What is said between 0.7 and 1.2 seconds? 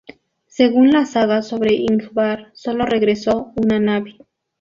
la